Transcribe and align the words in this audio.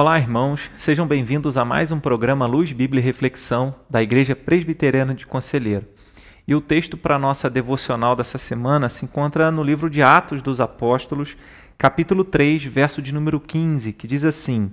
Olá, 0.00 0.16
irmãos, 0.16 0.70
sejam 0.76 1.08
bem-vindos 1.08 1.56
a 1.56 1.64
mais 1.64 1.90
um 1.90 1.98
programa 1.98 2.46
Luz, 2.46 2.70
Bíblia 2.70 3.00
e 3.00 3.04
Reflexão 3.04 3.74
da 3.90 4.00
Igreja 4.00 4.36
Presbiteriana 4.36 5.12
de 5.12 5.26
Conselheiro. 5.26 5.86
E 6.46 6.54
o 6.54 6.60
texto 6.60 6.96
para 6.96 7.18
nossa 7.18 7.50
devocional 7.50 8.14
dessa 8.14 8.38
semana 8.38 8.88
se 8.88 9.04
encontra 9.04 9.50
no 9.50 9.60
livro 9.60 9.90
de 9.90 10.00
Atos 10.00 10.40
dos 10.40 10.60
Apóstolos, 10.60 11.36
capítulo 11.76 12.22
3, 12.22 12.62
verso 12.62 13.02
de 13.02 13.12
número 13.12 13.40
15, 13.40 13.92
que 13.92 14.06
diz 14.06 14.24
assim: 14.24 14.70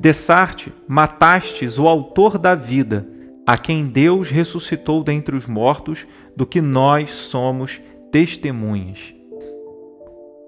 Dessarte, 0.00 0.72
matastes 0.88 1.78
o 1.78 1.86
autor 1.86 2.38
da 2.38 2.56
vida, 2.56 3.06
a 3.46 3.56
quem 3.56 3.86
Deus 3.86 4.30
ressuscitou 4.30 5.04
dentre 5.04 5.36
os 5.36 5.46
mortos, 5.46 6.08
do 6.36 6.44
que 6.44 6.60
nós 6.60 7.12
somos 7.12 7.80
testemunhas. 8.10 9.21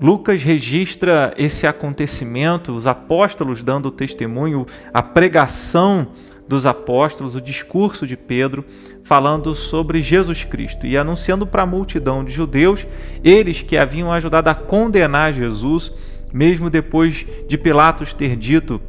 Lucas 0.00 0.42
registra 0.42 1.34
esse 1.36 1.66
acontecimento, 1.66 2.72
os 2.72 2.86
apóstolos 2.86 3.62
dando 3.62 3.90
testemunho, 3.90 4.64
a 4.94 5.02
pregação 5.02 6.08
dos 6.46 6.66
apóstolos, 6.66 7.34
o 7.34 7.40
discurso 7.40 8.06
de 8.06 8.16
Pedro, 8.16 8.64
falando 9.02 9.54
sobre 9.54 10.00
Jesus 10.00 10.44
Cristo 10.44 10.86
e 10.86 10.96
anunciando 10.96 11.46
para 11.46 11.64
a 11.64 11.66
multidão 11.66 12.24
de 12.24 12.32
judeus, 12.32 12.86
eles 13.24 13.60
que 13.60 13.76
haviam 13.76 14.12
ajudado 14.12 14.48
a 14.48 14.54
condenar 14.54 15.32
Jesus, 15.32 15.92
mesmo 16.32 16.70
depois 16.70 17.26
de 17.48 17.58
Pilatos 17.58 18.12
ter 18.12 18.36
dito 18.36 18.80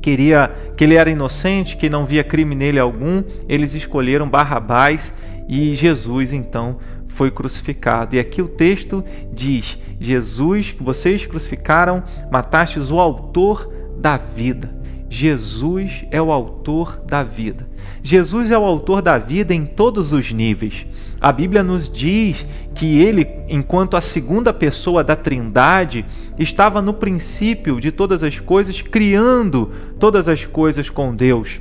queria 0.00 0.50
que 0.76 0.84
ele 0.84 0.94
era 0.94 1.10
inocente, 1.10 1.76
que 1.76 1.90
não 1.90 2.06
via 2.06 2.24
crime 2.24 2.54
nele 2.54 2.78
algum, 2.78 3.22
eles 3.48 3.74
escolheram 3.74 4.28
Barrabás 4.28 5.12
e 5.48 5.74
Jesus 5.74 6.32
então 6.32 6.78
foi 7.10 7.30
crucificado. 7.30 8.16
E 8.16 8.18
aqui 8.18 8.40
o 8.40 8.48
texto 8.48 9.04
diz: 9.32 9.78
Jesus, 10.00 10.74
vocês 10.80 11.26
crucificaram, 11.26 12.02
matastes 12.30 12.90
o 12.90 12.98
autor 12.98 13.70
da 13.98 14.16
vida. 14.16 14.80
Jesus 15.12 16.04
é 16.12 16.22
o 16.22 16.30
autor 16.30 17.02
da 17.04 17.24
vida. 17.24 17.68
Jesus 18.00 18.52
é 18.52 18.58
o 18.58 18.64
autor 18.64 19.02
da 19.02 19.18
vida 19.18 19.52
em 19.52 19.66
todos 19.66 20.12
os 20.12 20.30
níveis. 20.30 20.86
A 21.20 21.32
Bíblia 21.32 21.64
nos 21.64 21.90
diz 21.90 22.46
que 22.74 23.00
ele, 23.00 23.28
enquanto 23.48 23.96
a 23.96 24.00
segunda 24.00 24.52
pessoa 24.52 25.02
da 25.02 25.16
Trindade, 25.16 26.06
estava 26.38 26.80
no 26.80 26.94
princípio 26.94 27.80
de 27.80 27.90
todas 27.90 28.22
as 28.22 28.38
coisas, 28.38 28.80
criando 28.80 29.72
todas 29.98 30.28
as 30.28 30.44
coisas 30.44 30.88
com 30.88 31.14
Deus. 31.14 31.60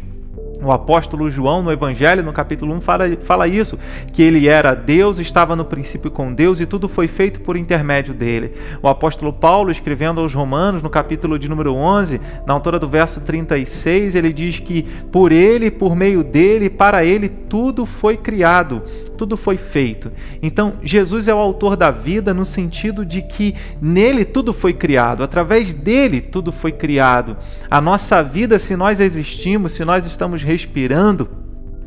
O 0.62 0.74
apóstolo 0.74 1.30
João, 1.30 1.64
no 1.64 1.72
Evangelho, 1.72 2.22
no 2.22 2.34
capítulo 2.34 2.74
1, 2.76 2.82
fala, 2.82 3.06
fala 3.22 3.48
isso: 3.48 3.80
que 4.12 4.22
ele 4.22 4.48
era 4.48 4.76
Deus, 4.76 5.18
estava 5.18 5.56
no 5.56 5.64
princípio 5.64 6.12
com 6.12 6.34
Deus 6.34 6.60
e 6.60 6.66
tudo 6.66 6.90
foi 6.90 7.08
feito 7.08 7.40
por 7.40 7.56
intermédio 7.56 8.14
dele. 8.14 8.52
O 8.82 8.90
apóstolo 8.90 9.32
Paulo, 9.32 9.72
escrevendo 9.72 10.20
aos 10.20 10.34
Romanos, 10.34 10.82
no 10.82 10.90
capítulo 10.90 11.40
de 11.40 11.48
número 11.48 11.74
11, 11.74 12.20
na 12.46 12.54
altura 12.54 12.78
do 12.78 12.90
verso 12.90 13.22
36, 13.22 14.16
ele 14.16 14.34
diz 14.34 14.60
que 14.60 14.84
por 15.10 15.32
ele, 15.32 15.72
por 15.72 15.96
meio 15.96 16.24
dele, 16.26 16.70
para 16.70 17.06
ele, 17.06 17.30
tudo 17.30 17.86
foi 17.86 18.18
criado, 18.18 18.84
tudo 19.18 19.38
foi 19.38 19.56
feito. 19.56 20.12
Então, 20.42 20.74
Jesus 20.84 21.30
é 21.30 21.34
o 21.34 21.38
autor 21.38 21.78
da 21.78 21.90
vida 21.90 22.34
no 22.34 22.44
sentido 22.44 23.06
de 23.06 23.22
que 23.22 23.56
nele 23.82 24.26
tudo 24.26 24.52
foi 24.52 24.74
criado, 24.74 25.24
através 25.24 25.72
dele 25.72 26.20
tudo 26.20 26.52
foi 26.52 26.74
criado. 26.74 27.38
A 27.72 27.80
nossa 27.80 28.22
vida, 28.22 28.60
se 28.60 28.76
nós 28.76 29.00
existimos, 29.00 29.72
se 29.72 29.86
nós 29.86 30.06
estamos 30.06 30.48
respirando, 30.50 31.30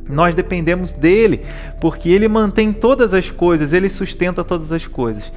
nós 0.09 0.35
dependemos 0.37 0.93
dele, 0.93 1.41
porque 1.81 2.11
ele 2.11 2.29
mantém 2.29 2.73
todas 2.73 3.13
as 3.13 3.29
coisas, 3.29 3.73
ele 3.73 3.89
sustenta 3.89 4.45
todas 4.45 4.71
as 4.71 4.87
coisas. 4.87 5.33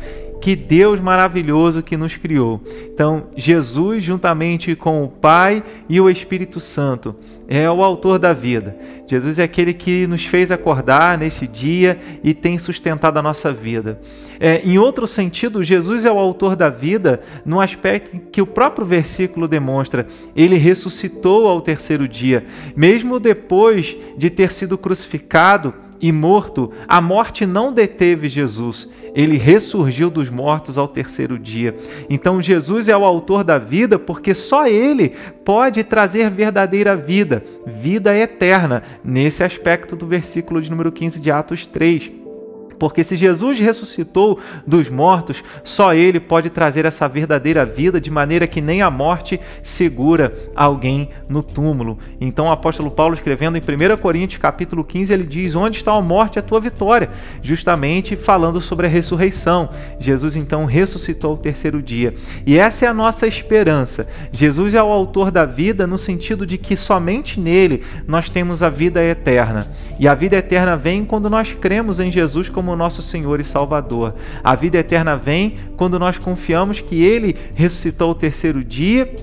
Que 0.46 0.56
Deus 0.56 1.02
maravilhoso 1.02 1.82
que 1.82 1.98
nos 1.98 2.16
criou. 2.18 2.62
Então, 2.94 3.30
Jesus, 3.36 4.04
juntamente 4.04 4.76
com 4.76 5.04
o 5.04 5.08
Pai 5.08 5.64
e 5.90 6.00
o 6.00 6.08
Espírito 6.08 6.60
Santo, 6.60 7.16
é 7.48 7.68
o 7.68 7.84
autor 7.84 8.20
da 8.20 8.32
vida. 8.32 8.78
Jesus 9.08 9.40
é 9.40 9.44
aquele 9.44 9.74
que 9.74 10.06
nos 10.06 10.24
fez 10.24 10.52
acordar 10.52 11.18
neste 11.18 11.48
dia 11.48 11.98
e 12.24 12.32
tem 12.32 12.60
sustentado 12.60 13.18
a 13.18 13.24
nossa 13.24 13.52
vida. 13.52 14.00
É, 14.40 14.62
em 14.64 14.78
outro 14.78 15.08
sentido, 15.08 15.64
Jesus 15.64 16.06
é 16.06 16.12
o 16.12 16.20
autor 16.20 16.56
da 16.56 16.70
vida 16.70 17.22
no 17.44 17.60
aspecto 17.60 18.16
que 18.32 18.40
o 18.40 18.46
próprio 18.46 18.86
versículo 18.86 19.48
demonstra. 19.48 20.06
Ele 20.36 20.58
ressuscitou 20.58 21.48
ao 21.48 21.60
terceiro 21.60 22.08
dia, 22.08 22.46
mesmo 22.76 23.20
depois 23.20 23.98
de 24.16 24.30
ter 24.30 24.52
sido 24.52 24.78
crucificado 24.78 25.74
e 26.02 26.12
morto, 26.12 26.72
a 26.88 27.00
morte 27.00 27.46
não 27.46 27.72
deteve 27.72 28.28
Jesus. 28.28 28.90
Ele 29.14 29.38
ressurgiu 29.38 30.10
dos 30.10 30.30
mortos 30.30 30.78
ao 30.78 30.88
terceiro 30.88 31.40
dia. 31.40 31.76
Então 32.10 32.42
Jesus 32.42 32.90
é 32.90 32.98
o 32.98 33.06
autor 33.06 33.44
da 33.44 33.58
vida 33.58 33.98
porque 33.98 34.34
só 34.34 34.68
ele 34.68 35.10
pode 35.44 35.84
trazer 35.84 36.30
verdadeira 36.30 36.96
vida, 36.96 37.44
vida 37.66 38.16
eterna, 38.16 38.84
nesse 39.04 39.44
aspecto 39.44 39.96
do 39.96 40.06
versículo 40.06 40.62
de 40.62 40.70
número 40.70 40.92
15 40.92 41.22
de 41.22 41.32
Atos 41.32 41.66
3. 41.66 42.25
Porque 42.78 43.04
se 43.04 43.16
Jesus 43.16 43.60
ressuscitou 43.60 44.40
dos 44.66 44.90
mortos, 44.90 45.44
só 45.64 45.94
Ele 45.94 46.20
pode 46.20 46.50
trazer 46.50 46.86
essa 46.86 47.08
verdadeira 47.08 47.66
vida 47.66 48.00
de 48.00 48.12
maneira 48.12 48.48
que 48.48 48.62
nem 48.62 48.82
a 48.82 48.90
morte 48.90 49.40
segura 49.64 50.34
alguém 50.56 51.10
no 51.28 51.42
túmulo. 51.42 51.98
Então 52.20 52.46
o 52.46 52.52
apóstolo 52.52 52.92
Paulo 52.92 53.14
escrevendo 53.14 53.58
em 53.58 53.62
1 53.62 53.98
Coríntios 53.98 54.42
capítulo 54.42 54.84
15, 54.84 55.14
ele 55.14 55.24
diz: 55.24 55.56
Onde 55.56 55.78
está 55.78 55.94
a 55.94 56.02
morte, 56.02 56.40
a 56.40 56.42
tua 56.42 56.60
vitória? 56.60 57.10
Justamente 57.42 58.16
falando 58.16 58.62
sobre 58.62 58.88
a 58.88 58.90
ressurreição. 58.90 59.70
Jesus 60.00 60.36
então 60.36 60.66
ressuscitou 60.66 61.34
o 61.34 61.38
terceiro 61.38 61.82
dia. 61.82 62.16
E 62.46 62.58
essa 62.58 62.86
é 62.86 62.88
a 62.88 62.94
nossa 62.94 63.28
esperança. 63.28 64.08
Jesus 64.32 64.74
é 64.74 64.82
o 64.82 64.92
autor 64.92 65.32
da 65.32 65.46
vida 65.46 65.88
no 65.88 65.98
sentido 65.98 66.46
de 66.46 66.58
que 66.58 66.76
somente 66.76 67.40
nele 67.40 67.84
nós 68.08 68.30
temos 68.30 68.62
a 68.62 68.70
vida 68.70 69.04
eterna. 69.04 69.68
E 70.00 70.08
a 70.08 70.14
vida 70.14 70.36
eterna 70.36 70.76
vem 70.76 71.06
quando 71.06 71.30
nós 71.30 71.54
cremos 71.54 72.00
em 72.00 72.12
Jesus 72.12 72.50
como 72.50 72.65
como 72.66 72.76
nosso 72.76 73.04
Senhor 73.04 73.40
e 73.40 73.44
Salvador. 73.44 74.16
A 74.44 74.56
vida 74.56 74.80
eterna 74.80 75.16
vem 75.16 75.56
quando 75.78 76.00
nós 76.00 76.18
confiamos 76.18 76.82
que 76.82 77.04
Ele 77.04 77.36
ressuscitou 77.54 78.10
o 78.10 78.16
terceiro 78.16 78.64
dia 78.64 79.16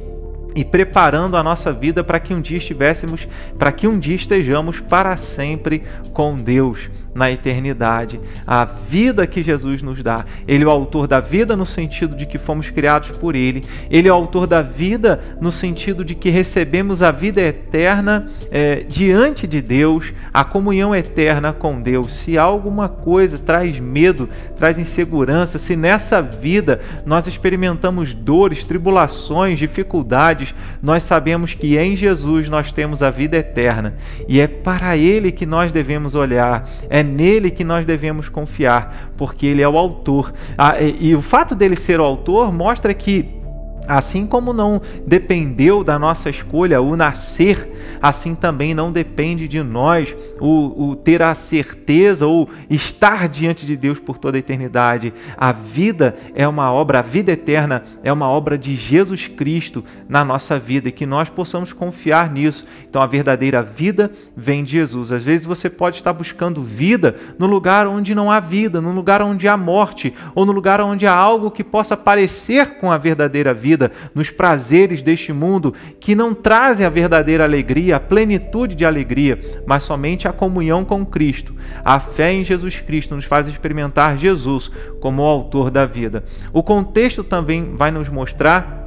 e 0.55 0.65
preparando 0.65 1.37
a 1.37 1.43
nossa 1.43 1.73
vida 1.73 2.05
para 2.05 2.21
que 2.21 2.33
um 2.33 2.41
dia 2.41 2.59
estivéssemos, 2.59 3.27
para 3.59 3.73
que 3.73 3.89
um 3.89 3.99
dia 3.99 4.15
estejamos 4.15 4.79
para 4.79 5.17
sempre 5.17 5.83
com 6.13 6.37
Deus 6.37 6.89
na 7.15 7.31
eternidade. 7.31 8.21
A 8.47 8.65
vida 8.65 9.27
que 9.27 9.43
Jesus 9.43 9.83
nos 9.83 10.03
dá. 10.03 10.25
Ele 10.47 10.65
é 10.65 10.67
o 10.67 10.71
autor 10.71 11.07
da 11.07 11.21
vida 11.21 11.57
no 11.57 11.67
sentido 11.67 12.17
de 12.17 12.27
que 12.27 12.39
fomos 12.39 12.71
criados 12.71 13.11
por 13.11 13.35
Ele. 13.35 13.65
Ele 13.91 14.09
é 14.09 14.13
o 14.13 14.17
autor 14.17 14.47
da 14.47 14.63
vida 14.63 15.21
no 15.41 15.53
sentido 15.53 16.05
de 16.05 16.15
que 16.15 16.31
recebemos 16.31 17.03
a 17.03 17.11
vida 17.11 17.41
eterna 17.41 18.31
é, 18.51 18.85
diante 18.89 19.47
de 19.47 19.61
Deus, 19.61 20.13
a 20.33 20.45
comunhão 20.45 20.95
eterna 20.95 21.53
com 21.53 21.81
Deus. 21.81 22.15
Se 22.15 22.39
alguma 22.39 22.89
coisa 22.89 23.39
traz 23.39 23.79
medo, 23.79 24.29
traz 24.57 24.79
insegurança, 24.79 25.59
se 25.59 25.77
nessa 25.77 26.23
vida 26.23 26.81
nós 27.05 27.27
experimentamos 27.27 28.15
dores, 28.15 28.65
tribulações, 28.65 29.59
dificuldades, 29.59 30.55
nós 30.83 31.03
sabemos 31.03 31.55
que 31.55 31.77
em 31.77 31.95
Jesus 31.95 32.49
nós 32.49 32.73
temos 32.73 33.03
a 33.03 33.11
vida 33.11 33.37
eterna 33.37 33.95
e 34.29 34.41
é 34.41 34.47
para 34.47 34.97
Ele 34.97 35.33
que 35.33 35.47
nós 35.47 35.73
devemos 35.73 36.15
olhar. 36.15 36.69
É 36.89 37.02
é 37.03 37.05
nele 37.05 37.51
que 37.51 37.65
nós 37.65 37.85
devemos 37.85 38.29
confiar, 38.29 39.13
porque 39.17 39.47
ele 39.47 39.61
é 39.61 39.69
o 39.69 39.77
autor. 39.77 40.33
Ah, 40.57 40.81
e, 40.81 41.09
e 41.09 41.15
o 41.15 41.21
fato 41.21 41.55
dele 41.55 41.77
ser 41.77 42.01
o 42.01 42.05
autor 42.05 42.53
mostra 42.53 42.95
que 42.95 43.42
Assim 43.87 44.27
como 44.27 44.53
não 44.53 44.81
dependeu 45.05 45.83
da 45.83 45.99
nossa 45.99 46.31
escolha 46.31 46.81
o 46.81 46.95
nascer, 46.95 47.99
assim 48.01 48.33
também 48.33 48.75
não 48.75 48.93
depende 48.93 49.49
de 49.49 49.61
nós 49.61 50.15
o, 50.41 50.91
o, 50.91 50.97
ter 50.97 51.21
a 51.21 51.35
certeza 51.35 52.25
ou 52.27 52.49
estar 52.71 53.29
diante 53.29 53.67
de 53.67 53.77
Deus 53.77 53.99
por 53.99 54.19
toda 54.19 54.39
a 54.39 54.41
eternidade. 54.41 55.13
A 55.37 55.51
vida 55.51 56.15
é 56.33 56.47
uma 56.47 56.73
obra, 56.73 57.01
a 57.01 57.03
vida 57.03 57.33
eterna 57.33 57.83
é 58.05 58.13
uma 58.13 58.29
obra 58.29 58.57
de 58.57 58.77
Jesus 58.77 59.27
Cristo 59.27 59.85
na 60.09 60.25
nossa 60.25 60.61
vida 60.61 60.89
e 60.89 60.93
que 60.93 61.05
nós 61.05 61.29
possamos 61.29 61.73
confiar 61.73 62.31
nisso. 62.31 62.65
Então 62.89 63.03
a 63.03 63.07
verdadeira 63.07 63.63
vida 63.65 64.13
vem 64.37 64.63
de 64.63 64.73
Jesus. 64.73 65.11
Às 65.11 65.25
vezes 65.25 65.45
você 65.45 65.69
pode 65.69 65.97
estar 65.97 66.13
buscando 66.13 66.63
vida 66.63 67.17
no 67.37 67.47
lugar 67.47 67.89
onde 67.89 68.15
não 68.15 68.31
há 68.31 68.39
vida, 68.39 68.81
no 68.81 68.93
lugar 68.93 69.21
onde 69.23 69.49
há 69.49 69.57
morte, 69.57 70.15
ou 70.37 70.47
no 70.47 70.53
lugar 70.53 70.81
onde 70.81 71.05
há 71.05 71.15
algo 71.15 71.51
que 71.51 71.65
possa 71.65 71.97
parecer 71.97 72.79
com 72.79 72.93
a 72.93 72.97
verdadeira 72.97 73.53
vida 73.53 73.72
vida, 73.73 73.91
nos 74.15 74.31
prazeres 74.31 75.01
deste 75.01 75.33
mundo 75.33 75.75
que 75.99 76.15
não 76.15 76.35
trazem 76.35 76.85
a 76.85 76.91
verdadeira 76.91 77.45
alegria, 77.45 77.97
a 77.97 78.01
plenitude 78.01 78.75
de 78.75 78.85
alegria, 78.85 79.41
mas 79.67 79.83
somente 79.83 80.29
a 80.29 80.33
comunhão 80.33 80.85
com 80.85 81.05
Cristo. 81.05 81.55
A 81.85 81.99
fé 81.99 82.33
em 82.33 82.45
Jesus 82.45 82.81
Cristo 82.81 83.15
nos 83.15 83.25
faz 83.25 83.49
experimentar 83.49 84.19
Jesus 84.19 84.71
como 85.01 85.23
o 85.23 85.27
autor 85.27 85.71
da 85.71 85.87
vida. 85.87 86.25
O 86.53 86.63
contexto 86.63 87.25
também 87.25 87.75
vai 87.75 87.91
nos 87.91 88.09
mostrar 88.09 88.82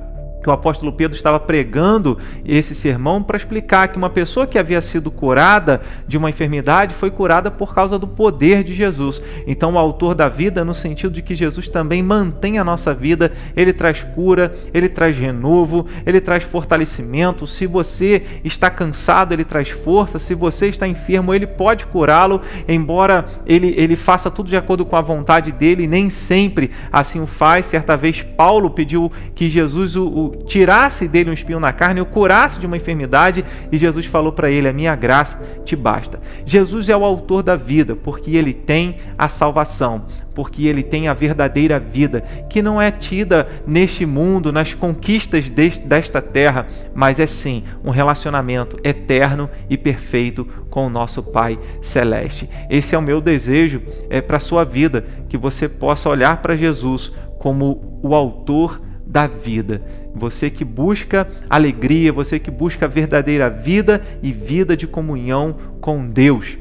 que 0.45 0.49
o 0.49 0.53
apóstolo 0.53 0.93
Pedro 0.93 1.17
estava 1.17 1.39
pregando 1.39 2.19
esse 2.45 2.75
sermão 2.75 3.23
para 3.23 3.35
explicar 3.35 3.87
que 3.87 3.97
uma 3.97 4.11
pessoa 4.11 4.45
que 4.45 4.59
havia 4.59 4.79
sido 4.79 5.09
curada 5.09 5.81
de 6.07 6.19
uma 6.19 6.29
enfermidade 6.29 6.93
foi 6.93 7.09
curada 7.09 7.49
por 7.49 7.73
causa 7.73 7.97
do 7.97 8.07
poder 8.07 8.63
de 8.63 8.71
Jesus. 8.75 9.19
Então, 9.47 9.73
o 9.73 9.79
autor 9.79 10.13
da 10.13 10.29
vida, 10.29 10.63
no 10.63 10.75
sentido 10.75 11.11
de 11.11 11.23
que 11.23 11.33
Jesus 11.33 11.67
também 11.67 12.03
mantém 12.03 12.59
a 12.59 12.63
nossa 12.63 12.93
vida, 12.93 13.31
ele 13.55 13.73
traz 13.73 14.03
cura, 14.03 14.53
ele 14.71 14.87
traz 14.87 15.17
renovo, 15.17 15.87
ele 16.05 16.21
traz 16.21 16.43
fortalecimento. 16.43 17.47
Se 17.47 17.65
você 17.65 18.21
está 18.43 18.69
cansado, 18.69 19.33
ele 19.33 19.43
traz 19.43 19.71
força. 19.71 20.19
Se 20.19 20.35
você 20.35 20.67
está 20.67 20.87
enfermo, 20.87 21.33
ele 21.33 21.47
pode 21.47 21.87
curá-lo, 21.87 22.39
embora 22.67 23.25
ele, 23.47 23.73
ele 23.75 23.95
faça 23.95 24.29
tudo 24.29 24.47
de 24.47 24.55
acordo 24.55 24.85
com 24.85 24.95
a 24.95 25.01
vontade 25.01 25.51
dele, 25.51 25.87
nem 25.87 26.07
sempre 26.07 26.69
assim 26.91 27.19
o 27.19 27.25
faz. 27.25 27.65
Certa 27.65 27.97
vez, 27.97 28.21
Paulo 28.21 28.69
pediu 28.69 29.11
que 29.33 29.49
Jesus 29.49 29.95
o, 29.95 30.05
o 30.05 30.34
tirasse 30.45 31.07
dele 31.07 31.29
um 31.29 31.33
espinho 31.33 31.59
na 31.59 31.71
carne, 31.71 32.01
o 32.01 32.05
curasse 32.05 32.59
de 32.59 32.65
uma 32.65 32.77
enfermidade, 32.77 33.43
e 33.71 33.77
Jesus 33.77 34.05
falou 34.05 34.31
para 34.31 34.49
ele: 34.49 34.67
A 34.67 34.73
minha 34.73 34.95
graça 34.95 35.41
te 35.63 35.75
basta. 35.75 36.19
Jesus 36.45 36.89
é 36.89 36.95
o 36.95 37.03
autor 37.03 37.43
da 37.43 37.55
vida, 37.55 37.95
porque 37.95 38.35
ele 38.35 38.53
tem 38.53 38.97
a 39.17 39.27
salvação, 39.27 40.05
porque 40.33 40.67
ele 40.67 40.83
tem 40.83 41.07
a 41.07 41.13
verdadeira 41.13 41.79
vida, 41.79 42.21
que 42.49 42.61
não 42.61 42.81
é 42.81 42.91
tida 42.91 43.47
neste 43.65 44.05
mundo, 44.05 44.51
nas 44.51 44.73
conquistas 44.73 45.49
deste, 45.49 45.85
desta 45.85 46.21
terra, 46.21 46.67
mas 46.93 47.19
é 47.19 47.25
sim 47.25 47.63
um 47.83 47.89
relacionamento 47.89 48.77
eterno 48.83 49.49
e 49.69 49.77
perfeito 49.77 50.45
com 50.69 50.87
o 50.87 50.89
nosso 50.89 51.23
Pai 51.23 51.57
Celeste. 51.81 52.49
Esse 52.69 52.95
é 52.95 52.97
o 52.97 53.01
meu 53.01 53.21
desejo 53.21 53.81
é, 54.09 54.21
para 54.21 54.37
a 54.37 54.41
sua 54.41 54.63
vida, 54.63 55.05
que 55.29 55.37
você 55.37 55.69
possa 55.69 56.09
olhar 56.09 56.41
para 56.41 56.55
Jesus 56.55 57.11
como 57.39 57.99
o 58.01 58.15
autor 58.15 58.81
da 58.81 58.94
vida. 59.23 59.81
Você 60.13 60.49
que 60.49 60.65
busca 60.65 61.27
alegria, 61.49 62.11
você 62.11 62.37
que 62.37 62.51
busca 62.51 62.87
verdadeira 62.87 63.49
vida 63.49 64.01
e 64.21 64.31
vida 64.31 64.75
de 64.75 64.85
comunhão 64.85 65.55
com 65.79 66.05
Deus. 66.05 66.57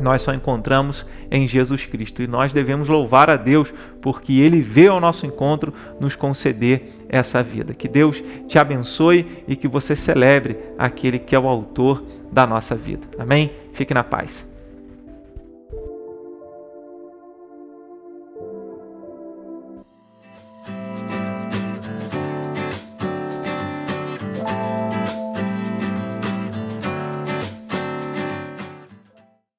Nós 0.00 0.22
só 0.22 0.32
encontramos 0.32 1.04
em 1.30 1.46
Jesus 1.46 1.84
Cristo 1.84 2.22
e 2.22 2.26
nós 2.26 2.52
devemos 2.52 2.88
louvar 2.88 3.28
a 3.28 3.36
Deus 3.36 3.72
porque 4.00 4.40
Ele 4.40 4.62
veio 4.62 4.92
ao 4.92 5.00
nosso 5.00 5.26
encontro 5.26 5.74
nos 6.00 6.16
conceder 6.16 6.94
essa 7.08 7.42
vida. 7.42 7.74
Que 7.74 7.86
Deus 7.86 8.22
te 8.48 8.58
abençoe 8.58 9.26
e 9.46 9.54
que 9.54 9.68
você 9.68 9.94
celebre 9.94 10.56
aquele 10.78 11.18
que 11.18 11.34
é 11.34 11.38
o 11.38 11.46
autor 11.46 12.02
da 12.32 12.46
nossa 12.46 12.74
vida. 12.74 13.06
Amém? 13.18 13.50
Fique 13.74 13.92
na 13.92 14.02
paz. 14.02 14.49